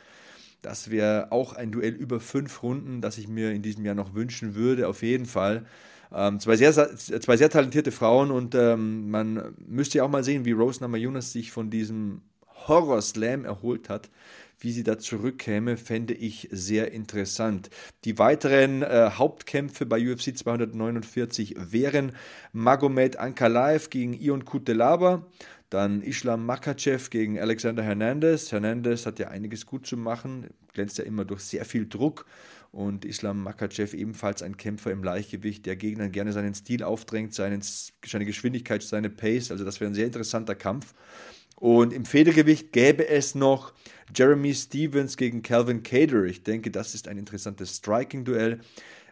[0.66, 4.16] Das wäre auch ein Duell über fünf Runden, das ich mir in diesem Jahr noch
[4.16, 5.64] wünschen würde, auf jeden Fall.
[6.12, 10.44] Ähm, zwei, sehr, zwei sehr talentierte Frauen und ähm, man müsste ja auch mal sehen,
[10.44, 12.22] wie Rose Namajunas sich von diesem
[12.66, 14.11] Horror-Slam erholt hat.
[14.59, 17.70] Wie sie da zurückkäme, fände ich sehr interessant.
[18.05, 22.11] Die weiteren äh, Hauptkämpfe bei UFC 249 wären
[22.52, 25.26] Magomed Ankalaev gegen Ion Kutelaba.
[25.70, 28.52] Dann Islam Makachev gegen Alexander Hernandez.
[28.52, 32.26] Hernandez hat ja einiges gut zu machen, glänzt ja immer durch sehr viel Druck.
[32.72, 37.59] Und Islam Makachev ebenfalls ein Kämpfer im Leichtgewicht, der Gegnern gerne seinen Stil aufdrängt, seine
[38.02, 39.50] Geschwindigkeit, seine Pace.
[39.50, 40.94] Also das wäre ein sehr interessanter Kampf.
[41.57, 43.72] Und im Federgewicht gäbe es noch
[44.14, 46.24] Jeremy Stevens gegen Calvin Cater.
[46.24, 48.61] Ich denke, das ist ein interessantes Striking-Duell.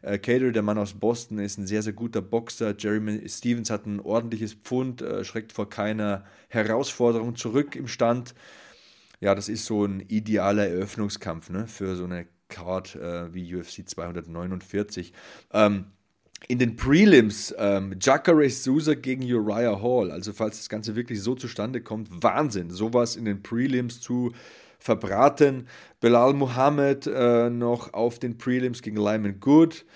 [0.04, 2.74] Äh, Cater, der Mann aus Boston, ist ein sehr, sehr guter Boxer.
[2.76, 8.34] Jeremy Stevens hat ein ordentliches Pfund, äh, schreckt vor keiner Herausforderung zurück im Stand.
[9.20, 13.88] Ja, das ist so ein idealer Eröffnungskampf ne, für so eine Card äh, wie UFC
[13.88, 15.14] 249.
[15.52, 15.86] Ähm,
[16.48, 20.10] in den Prelims ähm, Jacare Souza gegen Uriah Hall.
[20.10, 24.32] Also falls das Ganze wirklich so zustande kommt, Wahnsinn, sowas in den Prelims zu
[24.84, 25.66] verbraten.
[26.00, 29.86] Belal Muhammad äh, noch auf den Prelims gegen Lyman Good.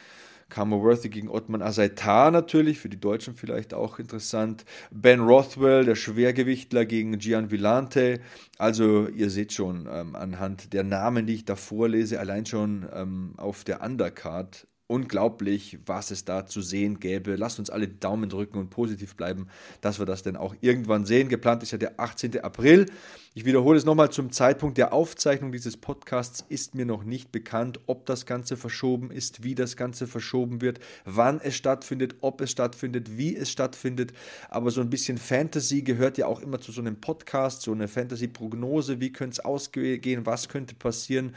[0.49, 4.65] Kamo Worthy gegen Ottman Azaitar natürlich, für die Deutschen vielleicht auch interessant.
[4.91, 8.21] Ben Rothwell, der Schwergewichtler gegen Gian Villante.
[8.57, 13.35] Also ihr seht schon ähm, anhand der Namen, die ich da vorlese, allein schon ähm,
[13.37, 17.37] auf der Undercard unglaublich, was es da zu sehen gäbe.
[17.37, 19.47] Lasst uns alle Daumen drücken und positiv bleiben,
[19.83, 21.29] dass wir das denn auch irgendwann sehen.
[21.29, 22.41] Geplant ist ja der 18.
[22.41, 22.87] April.
[23.35, 27.79] Ich wiederhole es nochmal zum Zeitpunkt der Aufzeichnung dieses Podcasts ist mir noch nicht bekannt,
[27.87, 32.51] ob das Ganze verschoben ist, wie das Ganze verschoben wird, wann es stattfindet, ob es
[32.51, 34.13] stattfindet, wie es stattfindet.
[34.49, 37.87] Aber so ein bisschen Fantasy gehört ja auch immer zu so einem Podcast, so eine
[37.89, 41.35] Fantasy-Prognose, wie könnte es ausgehen, was könnte passieren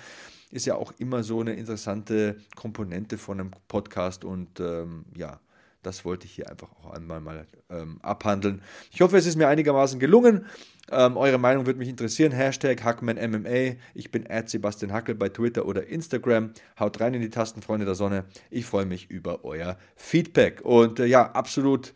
[0.52, 5.40] ist ja auch immer so eine interessante Komponente von einem Podcast und ähm, ja,
[5.84, 8.62] das wollte ich hier einfach auch einmal mal ähm, abhandeln.
[8.92, 10.46] Ich hoffe, es ist mir einigermaßen gelungen.
[10.92, 12.32] Ähm, eure Meinung würde mich interessieren.
[12.32, 13.78] Hashtag HackmanMMA.
[13.94, 16.52] Ich bin at Sebastian Hackel bei Twitter oder Instagram.
[16.80, 18.26] Haut rein in die Tasten, Freunde der Sonne.
[18.50, 20.62] Ich freue mich über euer Feedback.
[20.64, 21.94] Und äh, ja, absolut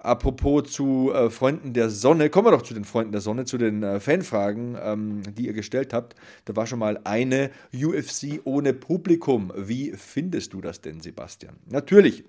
[0.00, 3.58] Apropos zu äh, Freunden der Sonne, kommen wir doch zu den Freunden der Sonne, zu
[3.58, 6.14] den äh, Fanfragen, ähm, die ihr gestellt habt.
[6.44, 9.52] Da war schon mal eine UFC ohne Publikum.
[9.56, 11.56] Wie findest du das denn, Sebastian?
[11.66, 12.24] Natürlich,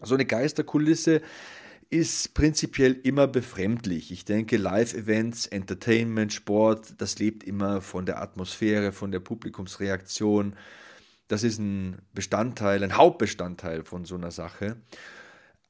[0.00, 1.20] so eine Geisterkulisse
[1.90, 4.10] ist prinzipiell immer befremdlich.
[4.10, 10.56] Ich denke, Live-Events, Entertainment, Sport, das lebt immer von der Atmosphäre, von der Publikumsreaktion.
[11.28, 14.78] Das ist ein Bestandteil, ein Hauptbestandteil von so einer Sache.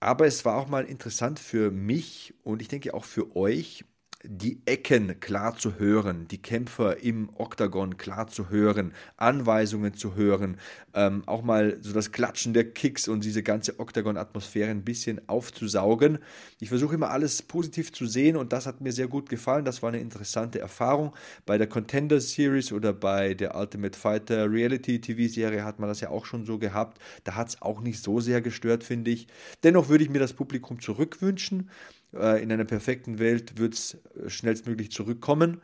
[0.02, 3.84] Aber es war auch mal interessant für mich und ich denke auch für euch,
[4.24, 10.58] die Ecken klar zu hören, die Kämpfer im Oktagon klar zu hören, Anweisungen zu hören,
[10.94, 16.18] ähm, auch mal so das Klatschen der Kicks und diese ganze Oktagon-Atmosphäre ein bisschen aufzusaugen.
[16.60, 19.64] Ich versuche immer alles positiv zu sehen und das hat mir sehr gut gefallen.
[19.64, 21.14] Das war eine interessante Erfahrung.
[21.44, 26.10] Bei der Contender Series oder bei der Ultimate Fighter Reality TV-Serie hat man das ja
[26.10, 26.98] auch schon so gehabt.
[27.24, 29.26] Da hat es auch nicht so sehr gestört, finde ich.
[29.64, 31.70] Dennoch würde ich mir das Publikum zurückwünschen.
[32.14, 35.60] Äh, in einer perfekten Welt wird es äh, schnellstmöglich zurückkommen.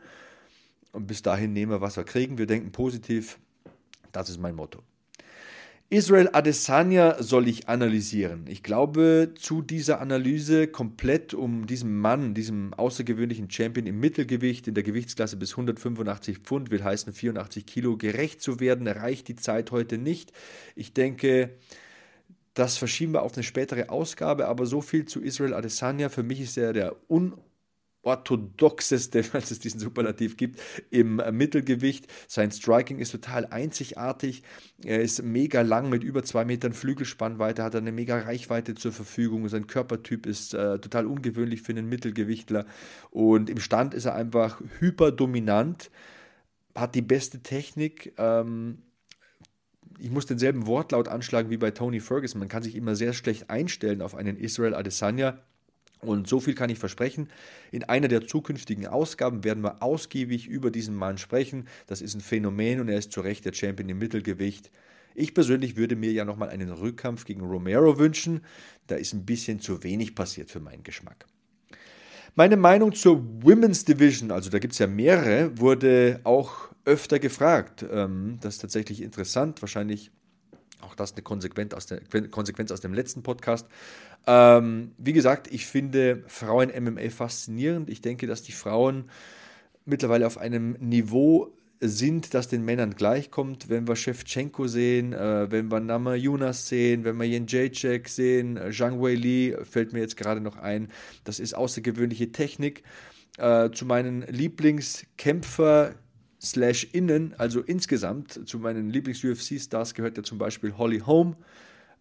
[0.91, 2.37] Und bis dahin nehmen wir, was wir kriegen.
[2.37, 3.37] Wir denken positiv.
[4.11, 4.81] Das ist mein Motto.
[5.91, 8.45] Israel Adesanya soll ich analysieren.
[8.47, 14.75] Ich glaube, zu dieser Analyse komplett um diesem Mann, diesem außergewöhnlichen Champion im Mittelgewicht in
[14.75, 19.71] der Gewichtsklasse bis 185 Pfund, will heißen 84 Kilo, gerecht zu werden, reicht die Zeit
[19.71, 20.31] heute nicht.
[20.75, 21.55] Ich denke,
[22.59, 26.09] das verschieben wir auf eine spätere Ausgabe, aber so viel zu Israel Adesanya.
[26.09, 32.07] Für mich ist er der unorthodoxeste, falls es diesen Superlativ gibt, im Mittelgewicht.
[32.27, 34.43] Sein Striking ist total einzigartig.
[34.83, 39.47] Er ist mega lang mit über zwei Metern Flügelspannweite, hat eine mega Reichweite zur Verfügung.
[39.47, 42.65] Sein Körpertyp ist äh, total ungewöhnlich für einen Mittelgewichtler.
[43.09, 45.91] Und im Stand ist er einfach hyperdominant,
[46.75, 48.13] hat die beste Technik.
[48.17, 48.79] Ähm,
[49.99, 52.39] ich muss denselben Wortlaut anschlagen wie bei Tony Ferguson.
[52.39, 55.39] Man kann sich immer sehr schlecht einstellen auf einen Israel Adesanya.
[56.01, 57.29] Und so viel kann ich versprechen.
[57.71, 61.67] In einer der zukünftigen Ausgaben werden wir ausgiebig über diesen Mann sprechen.
[61.87, 64.71] Das ist ein Phänomen und er ist zu Recht der Champion im Mittelgewicht.
[65.13, 68.45] Ich persönlich würde mir ja nochmal einen Rückkampf gegen Romero wünschen.
[68.87, 71.25] Da ist ein bisschen zu wenig passiert für meinen Geschmack.
[72.35, 77.85] Meine Meinung zur Women's Division, also da gibt es ja mehrere, wurde auch öfter gefragt.
[77.91, 80.11] Ähm, das ist tatsächlich interessant, wahrscheinlich
[80.81, 83.67] auch das eine Konsequenz aus, der, Konsequenz aus dem letzten Podcast.
[84.25, 87.89] Ähm, wie gesagt, ich finde Frauen MMA faszinierend.
[87.89, 89.09] Ich denke, dass die Frauen
[89.85, 93.69] mittlerweile auf einem Niveau sind, das den Männern gleichkommt.
[93.69, 98.57] Wenn wir Shevchenko sehen, äh, wenn wir Nama Yunas sehen, wenn wir Yen Jacek sehen,
[98.57, 100.89] äh, Zhang Wei Li fällt mir jetzt gerade noch ein.
[101.23, 102.83] Das ist außergewöhnliche Technik.
[103.37, 105.95] Äh, zu meinen Lieblingskämpfer
[106.41, 111.35] slash innen, also insgesamt zu meinen Lieblings-UFC-Stars gehört ja zum Beispiel Holly Holm,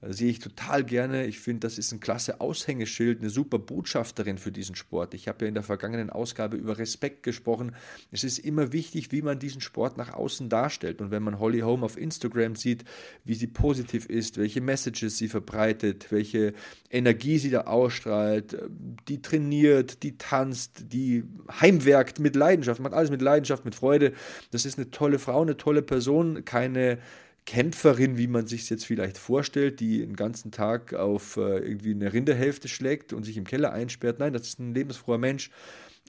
[0.01, 1.27] sehe ich total gerne.
[1.27, 5.13] Ich finde, das ist ein klasse Aushängeschild, eine super Botschafterin für diesen Sport.
[5.13, 7.75] Ich habe ja in der vergangenen Ausgabe über Respekt gesprochen.
[8.13, 11.01] Es ist immer wichtig, wie man diesen Sport nach außen darstellt.
[11.01, 12.85] Und wenn man Holly Holm auf Instagram sieht,
[13.25, 16.55] wie sie positiv ist, welche Messages sie verbreitet, welche
[16.91, 18.57] Energie sie da ausstrahlt,
[19.09, 21.25] die trainiert, die tanzt, die
[21.61, 24.13] heimwerkt mit Leidenschaft, macht alles mit Leidenschaft, mit Freude.
[24.53, 26.99] Das ist eine tolle Frau, eine tolle Person, keine
[27.49, 31.93] Kämpferin, wie man sich es jetzt vielleicht vorstellt, die den ganzen Tag auf äh, irgendwie
[31.93, 34.19] eine Rinderhälfte schlägt und sich im Keller einsperrt.
[34.19, 35.51] Nein, das ist ein lebensfroher Mensch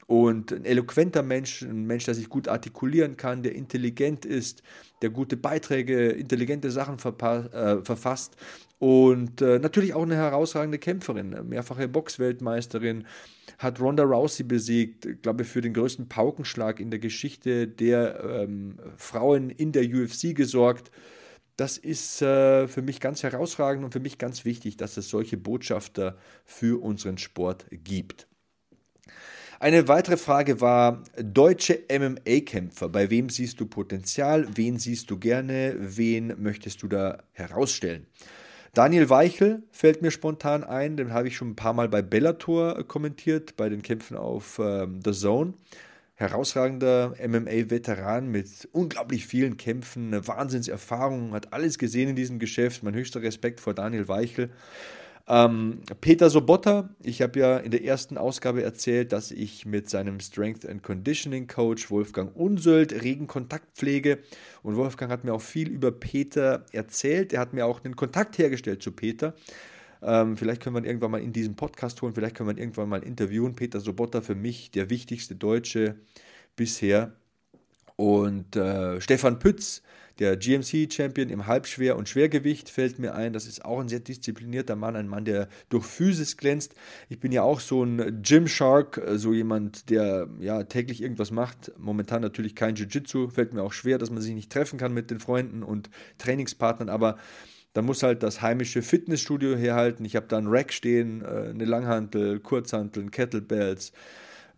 [0.05, 4.63] und ein eloquenter Mensch, ein Mensch, der sich gut artikulieren kann, der intelligent ist,
[5.01, 8.35] der gute Beiträge, intelligente Sachen äh, verfasst
[8.79, 13.05] und äh, natürlich auch eine herausragende Kämpferin, mehrfache Boxweltmeisterin,
[13.59, 18.77] hat Ronda Rousey besiegt, glaube ich, für den größten Paukenschlag in der Geschichte der ähm,
[18.97, 20.91] Frauen in der UFC gesorgt.
[21.59, 25.35] Das ist äh, für mich ganz herausragend und für mich ganz wichtig, dass es solche
[25.35, 28.27] Botschafter für unseren Sport gibt.
[29.59, 32.87] Eine weitere Frage war deutsche MMA-Kämpfer.
[32.87, 34.47] Bei wem siehst du Potenzial?
[34.55, 35.75] Wen siehst du gerne?
[35.77, 38.07] Wen möchtest du da herausstellen?
[38.73, 42.85] Daniel Weichel fällt mir spontan ein, den habe ich schon ein paar Mal bei Bellator
[42.85, 45.55] kommentiert, bei den Kämpfen auf ähm, The Zone
[46.19, 52.83] herausragender MMA-Veteran mit unglaublich vielen Kämpfen, eine Wahnsinnserfahrung, hat alles gesehen in diesem Geschäft.
[52.83, 54.49] Mein höchster Respekt vor Daniel Weichel.
[55.29, 60.19] Ähm, Peter Sobotta, ich habe ja in der ersten Ausgabe erzählt, dass ich mit seinem
[60.19, 64.17] Strength and Conditioning Coach Wolfgang Unsöld regen Kontakt pflege.
[64.61, 67.31] Und Wolfgang hat mir auch viel über Peter erzählt.
[67.31, 69.35] Er hat mir auch einen Kontakt hergestellt zu Peter.
[70.01, 72.59] Ähm, vielleicht können wir ihn irgendwann mal in diesen Podcast holen, vielleicht können wir ihn
[72.59, 73.55] irgendwann mal interviewen.
[73.55, 75.95] Peter Sobotta für mich der wichtigste Deutsche
[76.55, 77.13] bisher.
[77.95, 79.81] Und äh, Stefan Pütz,
[80.19, 83.33] der GMC-Champion im Halbschwer- und Schwergewicht, fällt mir ein.
[83.33, 86.75] Das ist auch ein sehr disziplinierter Mann, ein Mann, der durch Physis glänzt.
[87.09, 91.73] Ich bin ja auch so ein Gym-Shark, äh, so jemand, der ja täglich irgendwas macht.
[91.77, 95.11] Momentan natürlich kein Jiu-Jitsu, fällt mir auch schwer, dass man sich nicht treffen kann mit
[95.11, 97.17] den Freunden und Trainingspartnern, aber
[97.73, 100.05] dann muss halt das heimische Fitnessstudio herhalten.
[100.05, 103.91] Ich habe da einen Rack stehen, äh, eine Langhantel, Kurzhanteln, Kettlebells.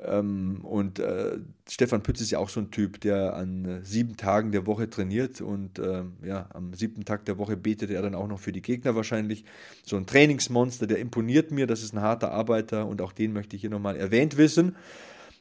[0.03, 1.37] Ähm, und äh,
[1.69, 4.89] Stefan Pütz ist ja auch so ein Typ, der an äh, sieben Tagen der Woche
[4.89, 8.51] trainiert und äh, ja, am siebten Tag der Woche betet er dann auch noch für
[8.51, 9.45] die Gegner wahrscheinlich.
[9.85, 13.55] So ein Trainingsmonster, der imponiert mir, das ist ein harter Arbeiter und auch den möchte
[13.55, 14.75] ich hier nochmal erwähnt wissen.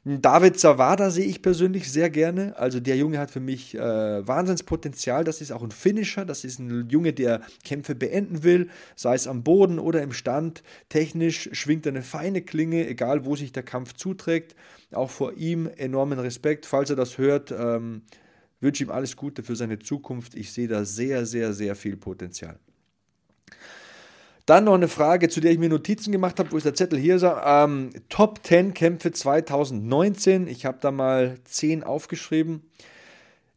[0.05, 2.57] David Zawada sehe ich persönlich sehr gerne.
[2.57, 3.79] Also der Junge hat für mich äh,
[4.27, 5.25] Wahnsinnspotenzial.
[5.25, 6.25] Das ist auch ein Finisher.
[6.25, 10.63] Das ist ein Junge, der Kämpfe beenden will, sei es am Boden oder im Stand.
[10.89, 14.57] Technisch schwingt er eine feine Klinge, egal wo sich der Kampf zuträgt.
[14.91, 16.65] Auch vor ihm enormen Respekt.
[16.65, 18.01] Falls er das hört, ähm,
[18.61, 20.35] wünsche ihm alles Gute für seine Zukunft.
[20.35, 22.59] Ich sehe da sehr, sehr, sehr viel Potenzial.
[24.51, 26.99] Dann noch eine Frage, zu der ich mir Notizen gemacht habe, wo ist der Zettel
[26.99, 27.23] hier?
[27.47, 30.49] Ähm, Top 10 Kämpfe 2019.
[30.49, 32.63] Ich habe da mal 10 aufgeschrieben.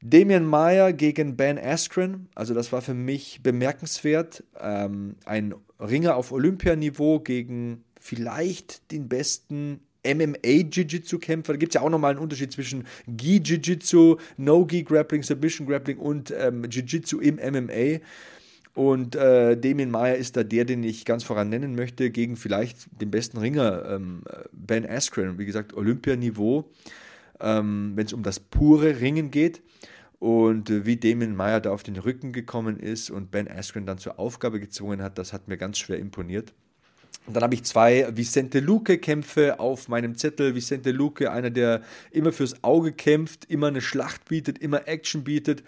[0.03, 4.43] Damian Meyer gegen Ben Askren, also das war für mich bemerkenswert.
[4.61, 11.53] Ähm, ein Ringer auf Olympianiveau gegen vielleicht den besten MMA-Jiu-Jitsu-Kämpfer.
[11.53, 17.19] Da gibt es ja auch nochmal einen Unterschied zwischen Gi-Jiu-Jitsu, No-Gi-Grappling, Submission-Grappling und ähm, Jiu-Jitsu
[17.19, 17.99] im MMA.
[18.75, 22.87] Und äh, Damien Meyer ist da der, den ich ganz voran nennen möchte, gegen vielleicht
[22.99, 25.37] den besten Ringer, ähm, Ben Askren.
[25.37, 26.71] Wie gesagt, Olympianiveau,
[27.39, 29.61] ähm, wenn es um das pure Ringen geht.
[30.17, 33.99] Und äh, wie Damien Meyer da auf den Rücken gekommen ist und Ben Askren dann
[33.99, 36.53] zur Aufgabe gezwungen hat, das hat mir ganz schwer imponiert.
[37.25, 40.55] Und dann habe ich zwei Vicente Luque-Kämpfe auf meinem Zettel.
[40.55, 41.81] Vicente Luque, einer, der
[42.11, 45.63] immer fürs Auge kämpft, immer eine Schlacht bietet, immer Action bietet.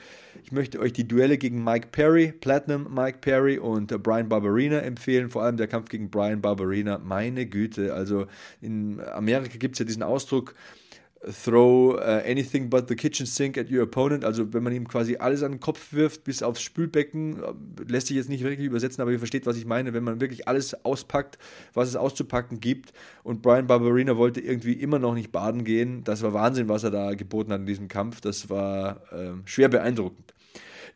[0.46, 5.32] Ich möchte euch die Duelle gegen Mike Perry, Platinum Mike Perry und Brian Barberina empfehlen.
[5.32, 7.00] Vor allem der Kampf gegen Brian Barberina.
[7.00, 8.28] Meine Güte, also
[8.62, 10.54] in Amerika gibt es ja diesen Ausdruck,
[11.44, 14.24] throw uh, anything but the kitchen sink at your opponent.
[14.24, 17.54] Also wenn man ihm quasi alles an den Kopf wirft, bis aufs Spülbecken, äh,
[17.88, 19.96] lässt sich jetzt nicht wirklich übersetzen, aber ihr versteht, was ich meine.
[19.96, 21.40] Wenn man wirklich alles auspackt,
[21.74, 22.94] was es auszupacken gibt.
[23.24, 26.04] Und Brian Barberina wollte irgendwie immer noch nicht baden gehen.
[26.04, 28.22] Das war Wahnsinn, was er da geboten hat in diesem Kampf.
[28.22, 30.35] Das war äh, schwer beeindruckend.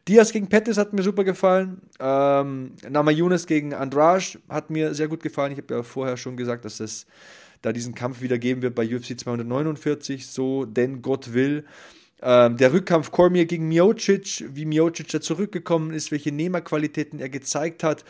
[0.10, 1.82] Diaz gegen Pettis hat mir super gefallen.
[2.00, 5.52] Ähm, Nama Yunus gegen Andrade hat mir sehr gut gefallen.
[5.52, 7.06] Ich habe ja vorher schon gesagt, dass das
[7.62, 11.64] da diesen Kampf wieder geben wird bei UFC 249, so denn Gott will.
[12.24, 17.84] Ähm, der Rückkampf Cormier gegen Miocic, wie Miocic da zurückgekommen ist, welche Nehmerqualitäten er gezeigt
[17.84, 18.04] hat,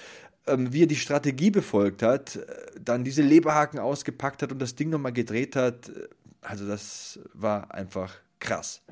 [0.48, 2.46] ähm, wie er die Strategie befolgt hat, äh,
[2.80, 5.92] dann diese Leberhaken ausgepackt hat und das Ding nochmal gedreht hat.
[6.40, 8.84] Also das war einfach krass.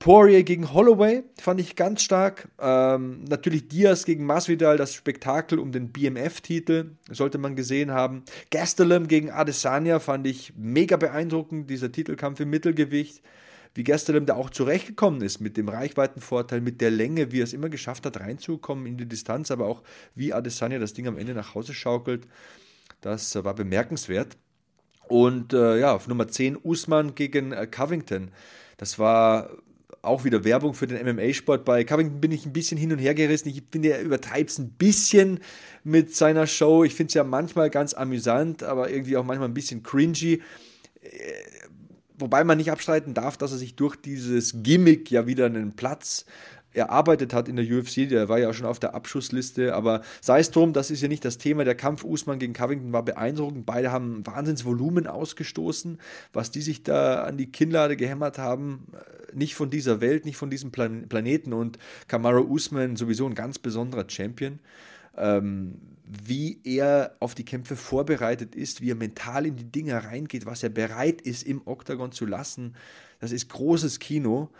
[0.00, 2.48] Poirier gegen Holloway fand ich ganz stark.
[2.58, 8.24] Ähm, natürlich Diaz gegen Masvidal, das Spektakel um den BMF-Titel, sollte man gesehen haben.
[8.50, 13.22] Gastelum gegen Adesanya fand ich mega beeindruckend, dieser Titelkampf im Mittelgewicht.
[13.74, 17.52] Wie Gastelum da auch zurechtgekommen ist mit dem Reichweitenvorteil, mit der Länge, wie er es
[17.52, 19.82] immer geschafft hat, reinzukommen in die Distanz, aber auch
[20.14, 22.26] wie Adesanya das Ding am Ende nach Hause schaukelt.
[23.02, 24.38] Das war bemerkenswert.
[25.08, 28.30] Und äh, ja, auf Nummer 10 Usman gegen äh, Covington.
[28.78, 29.50] Das war
[30.02, 31.64] auch wieder Werbung für den MMA-Sport.
[31.64, 33.48] Bei Covington bin ich ein bisschen hin und her gerissen.
[33.48, 35.40] Ich finde, er übertreibt es ein bisschen
[35.84, 36.84] mit seiner Show.
[36.84, 40.40] Ich finde es ja manchmal ganz amüsant, aber irgendwie auch manchmal ein bisschen cringy.
[41.02, 41.10] Äh,
[42.18, 46.24] wobei man nicht abstreiten darf, dass er sich durch dieses Gimmick ja wieder einen Platz
[46.72, 50.50] erarbeitet hat in der UFC, der war ja schon auf der Abschussliste, aber sei es
[50.50, 51.64] drum, das ist ja nicht das Thema.
[51.64, 53.66] Der Kampf Usman gegen Covington war beeindruckend.
[53.66, 55.98] Beide haben Wahnsinnsvolumen ausgestoßen,
[56.32, 60.36] was die sich da an die Kinnlade gehämmert haben, äh, nicht von dieser Welt, nicht
[60.36, 61.78] von diesem Plan Planeten und
[62.08, 64.58] Kamaru Usman sowieso ein ganz besonderer Champion.
[65.16, 65.74] Ähm,
[66.26, 70.62] wie er auf die Kämpfe vorbereitet ist, wie er mental in die Dinge reingeht, was
[70.62, 72.74] er bereit ist im Oktagon zu lassen,
[73.20, 74.50] das ist großes Kino.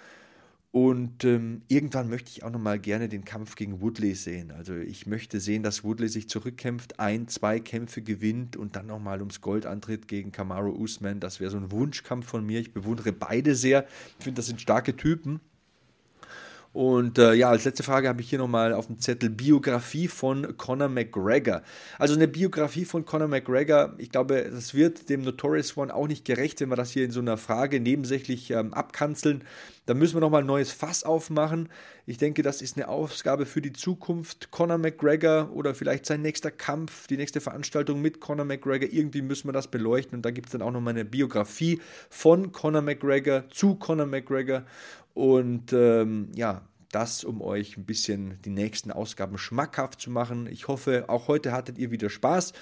[0.73, 4.53] Und ähm, irgendwann möchte ich auch nochmal gerne den Kampf gegen Woodley sehen.
[4.53, 9.19] Also ich möchte sehen, dass Woodley sich zurückkämpft, ein, zwei Kämpfe gewinnt und dann nochmal
[9.19, 11.19] ums Gold antritt gegen Kamaru Usman.
[11.19, 12.61] Das wäre so ein Wunschkampf von mir.
[12.61, 13.85] Ich bewundere beide sehr.
[14.19, 15.41] Ich finde, das sind starke Typen.
[16.73, 20.57] Und äh, ja, als letzte Frage habe ich hier nochmal auf dem Zettel Biografie von
[20.57, 21.63] Conor McGregor.
[21.99, 26.25] Also eine Biografie von Conor McGregor, ich glaube, das wird dem Notorious One auch nicht
[26.25, 29.43] gerecht, wenn wir das hier in so einer Frage nebensächlich ähm, abkanzeln.
[29.87, 31.69] Da müssen wir nochmal ein neues Fass aufmachen.
[32.07, 34.53] Ich denke, das ist eine Aufgabe für die Zukunft.
[34.53, 38.89] Conor McGregor oder vielleicht sein nächster Kampf, die nächste Veranstaltung mit Conor McGregor.
[38.89, 40.19] Irgendwie müssen wir das beleuchten.
[40.19, 44.63] Und da gibt es dann auch nochmal eine Biografie von Conor McGregor zu Conor McGregor.
[45.15, 50.49] Und ähm, ja, das, um euch ein bisschen die nächsten Ausgaben schmackhaft zu machen.
[50.51, 52.53] Ich hoffe, auch heute hattet ihr wieder Spaß.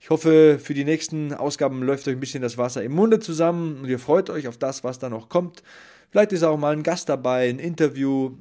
[0.00, 3.80] Ich hoffe, für die nächsten Ausgaben läuft euch ein bisschen das Wasser im Munde zusammen
[3.80, 5.62] und ihr freut euch auf das, was da noch kommt.
[6.10, 8.36] Vielleicht ist auch mal ein Gast dabei, ein Interview.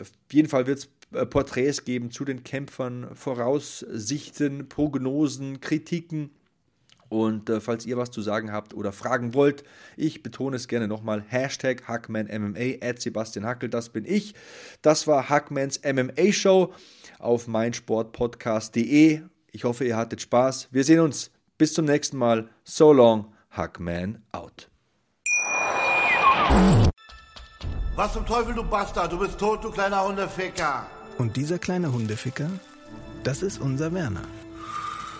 [0.00, 6.30] Auf jeden Fall wird es äh, Porträts geben zu den Kämpfern, Voraussichten, Prognosen, Kritiken.
[7.10, 9.64] Und äh, falls ihr was zu sagen habt oder fragen wollt,
[9.96, 14.34] ich betone es gerne nochmal, Hashtag HackmanMMA, at Sebastian Hackel, das bin ich.
[14.80, 16.72] Das war Hackmans MMA Show
[17.18, 19.22] auf meinsportpodcast.de.
[19.50, 20.68] Ich hoffe, ihr hattet Spaß.
[20.70, 21.32] Wir sehen uns.
[21.58, 22.48] Bis zum nächsten Mal.
[22.64, 24.70] So long, Hackman out.
[27.96, 29.12] Was zum Teufel, du Bastard?
[29.12, 30.86] Du bist tot, du kleiner Hundeficker.
[31.18, 32.48] Und dieser kleine Hundeficker,
[33.24, 34.22] das ist unser Werner.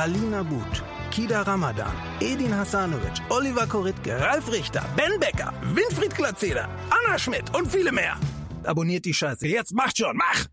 [0.00, 7.18] Alina But, Kida Ramadan, Edin Hasanovic, Oliver Koritke, Ralf Richter, Ben Becker, Winfried Glatzeder, Anna
[7.18, 8.16] Schmidt und viele mehr.
[8.64, 9.46] Abonniert die Scheiße.
[9.46, 10.46] Jetzt macht schon, mach!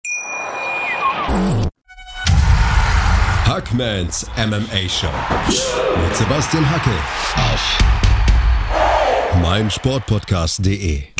[3.45, 5.07] Hackmans MMA Show
[5.47, 6.91] mit Sebastian Hacke
[7.53, 7.77] auf
[9.41, 11.16] meinsportpodcast.de.